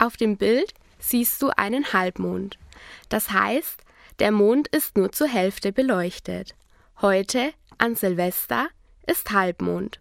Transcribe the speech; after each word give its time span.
Auf 0.00 0.16
dem 0.16 0.38
Bild 0.38 0.72
siehst 0.98 1.42
du 1.42 1.50
einen 1.58 1.92
Halbmond. 1.92 2.58
Das 3.10 3.32
heißt, 3.32 3.82
der 4.18 4.32
Mond 4.32 4.66
ist 4.68 4.96
nur 4.96 5.12
zur 5.12 5.28
Hälfte 5.28 5.72
beleuchtet. 5.72 6.54
Heute, 7.02 7.52
an 7.76 7.96
Silvester, 7.96 8.68
ist 9.06 9.30
Halbmond. 9.30 10.00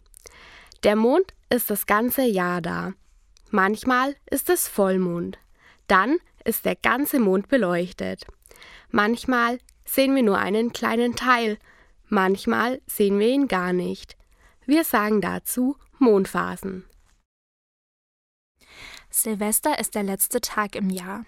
Der 0.83 0.96
Mond 0.96 1.33
ist 1.49 1.70
das 1.70 1.85
ganze 1.85 2.23
Jahr 2.23 2.62
da. 2.62 2.93
Manchmal 3.51 4.15
ist 4.29 4.49
es 4.49 4.70
Vollmond. 4.70 5.38
Dann 5.88 6.20
ist 6.46 6.63
der 6.63 6.78
ganze 6.78 7.20
Mond 7.20 7.50
beleuchtet. 7.50 8.26
Manchmal 8.92 9.60
sehen 9.84 10.16
wir 10.16 10.24
nur 10.24 10.38
einen 10.38 10.72
kleinen 10.72 11.18
Teil, 11.18 11.58
manchmal 12.08 12.79
sehen 12.88 13.20
wir 13.20 13.28
ihn 13.28 13.50
gar 13.50 13.74
nicht. 13.74 14.16
Wir 14.66 14.86
sagen 14.86 15.20
dazu 15.20 15.76
Mondphasen. 15.97 16.88
Silvester 19.12 19.80
ist 19.80 19.95
der 19.95 20.03
letzte 20.03 20.39
Tag 20.39 20.75
im 20.75 20.89
Jahr. 20.91 21.25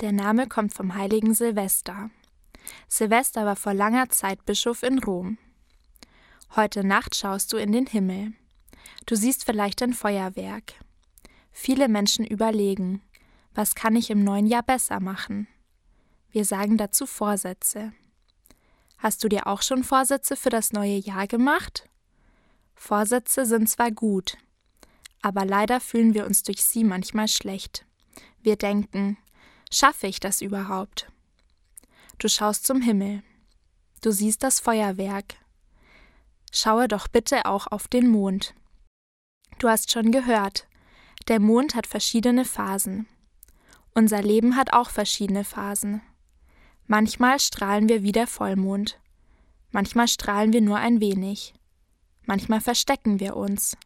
Der 0.00 0.12
Name 0.12 0.46
kommt 0.46 0.74
vom 0.74 0.94
heiligen 0.94 1.32
Silvester. 1.32 2.10
Silvester 2.88 3.46
war 3.46 3.56
vor 3.56 3.72
langer 3.72 4.10
Zeit 4.10 4.44
Bischof 4.44 4.82
in 4.82 4.98
Rom. 4.98 5.38
Heute 6.54 6.84
Nacht 6.84 7.16
schaust 7.16 7.52
du 7.52 7.56
in 7.56 7.72
den 7.72 7.86
Himmel. 7.86 8.34
Du 9.06 9.16
siehst 9.16 9.44
vielleicht 9.44 9.82
ein 9.82 9.94
Feuerwerk. 9.94 10.74
Viele 11.52 11.88
Menschen 11.88 12.26
überlegen, 12.26 13.00
was 13.54 13.74
kann 13.74 13.96
ich 13.96 14.10
im 14.10 14.22
neuen 14.22 14.46
Jahr 14.46 14.62
besser 14.62 15.00
machen? 15.00 15.48
Wir 16.30 16.44
sagen 16.44 16.76
dazu 16.76 17.06
Vorsätze. 17.06 17.94
Hast 18.98 19.24
du 19.24 19.28
dir 19.28 19.46
auch 19.46 19.62
schon 19.62 19.84
Vorsätze 19.84 20.36
für 20.36 20.50
das 20.50 20.72
neue 20.72 20.98
Jahr 20.98 21.26
gemacht? 21.26 21.88
Vorsätze 22.74 23.46
sind 23.46 23.70
zwar 23.70 23.90
gut, 23.90 24.36
aber 25.22 25.44
leider 25.44 25.80
fühlen 25.80 26.14
wir 26.14 26.26
uns 26.26 26.42
durch 26.42 26.62
sie 26.64 26.84
manchmal 26.84 27.28
schlecht. 27.28 27.84
Wir 28.42 28.56
denken, 28.56 29.18
schaffe 29.72 30.06
ich 30.06 30.20
das 30.20 30.40
überhaupt? 30.40 31.10
Du 32.18 32.28
schaust 32.28 32.66
zum 32.66 32.80
Himmel. 32.80 33.22
Du 34.02 34.12
siehst 34.12 34.42
das 34.42 34.60
Feuerwerk. 34.60 35.34
Schaue 36.52 36.88
doch 36.88 37.08
bitte 37.08 37.44
auch 37.44 37.66
auf 37.66 37.88
den 37.88 38.08
Mond. 38.08 38.54
Du 39.58 39.68
hast 39.68 39.90
schon 39.90 40.12
gehört, 40.12 40.66
der 41.28 41.40
Mond 41.40 41.74
hat 41.74 41.86
verschiedene 41.86 42.44
Phasen. 42.44 43.06
Unser 43.94 44.22
Leben 44.22 44.56
hat 44.56 44.72
auch 44.72 44.90
verschiedene 44.90 45.44
Phasen. 45.44 46.02
Manchmal 46.86 47.40
strahlen 47.40 47.88
wir 47.88 48.02
wie 48.02 48.12
der 48.12 48.26
Vollmond. 48.26 49.00
Manchmal 49.72 50.06
strahlen 50.06 50.52
wir 50.52 50.60
nur 50.60 50.76
ein 50.76 51.00
wenig. 51.00 51.54
Manchmal 52.26 52.60
verstecken 52.60 53.18
wir 53.18 53.36
uns. 53.36 53.76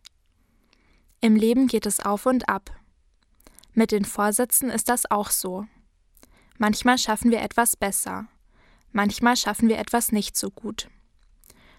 Im 1.23 1.37
Leben 1.37 1.67
geht 1.67 1.85
es 1.85 2.01
auf 2.01 2.25
und 2.25 2.49
ab. 2.49 2.71
Mit 3.75 3.93
den 3.93 4.07
Vorsätzen 4.07 4.71
ist 4.71 4.89
das 4.89 5.11
auch 5.11 5.31
so. 5.31 5.67
Manchmal 6.57 6.97
schaffen 6.97 7.31
wir 7.31 7.43
etwas 7.43 7.77
besser, 7.77 8.27
manchmal 8.93 9.37
schaffen 9.37 9.69
wir 9.69 9.79
etwas 9.79 10.13
nicht 10.13 10.35
so 10.35 10.51
gut. 10.51 10.89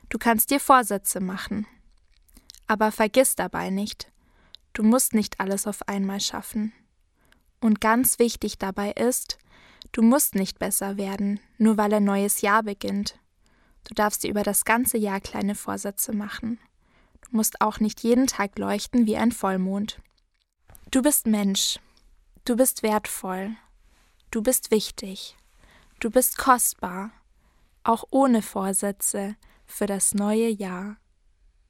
Du 0.10 0.20
kannst 0.20 0.52
dir 0.52 0.60
Vorsätze 0.60 1.20
machen. 1.20 1.66
Aber 2.68 2.92
vergiss 2.92 3.36
dabei 3.36 3.72
nicht, 3.72 4.12
du 4.74 4.84
musst 4.84 5.16
nicht 5.16 5.40
alles 5.40 5.66
auf 5.66 5.88
einmal 5.88 6.20
schaffen. 6.20 6.72
Und 7.60 7.82
ganz 7.82 8.20
wichtig 8.20 8.60
dabei 8.60 8.92
ist, 8.92 9.40
du 9.92 10.04
musst 10.04 10.36
nicht 10.36 10.60
besser 10.60 10.98
werden, 10.98 11.40
nur 11.58 11.78
weil 11.78 11.92
ein 11.96 12.04
neues 12.04 12.42
Jahr 12.42 12.62
beginnt. 12.62 13.18
Du 13.86 13.96
darfst 13.96 14.22
dir 14.24 14.30
über 14.30 14.44
das 14.44 14.66
ganze 14.66 15.00
Jahr 15.00 15.20
kleine 15.20 15.56
Vorsätze 15.56 16.14
machen 16.14 16.60
musst 17.30 17.62
auch 17.62 17.80
nicht 17.80 18.02
jeden 18.02 18.28
Tag 18.28 18.58
leuchten 18.58 19.06
wie 19.06 19.18
ein 19.18 19.32
Vollmond. 19.32 20.02
Du 20.90 21.02
bist 21.02 21.28
Mensch. 21.28 21.80
Du 22.46 22.56
bist 22.56 22.84
wertvoll. 22.84 23.56
Du 24.32 24.42
bist 24.42 24.72
wichtig. 24.72 25.38
Du 26.00 26.10
bist 26.10 26.38
kostbar. 26.38 27.12
Auch 27.84 28.06
ohne 28.12 28.42
Vorsätze 28.42 29.36
für 29.66 29.86
das 29.86 30.14
neue 30.14 30.50
Jahr. 30.50 30.98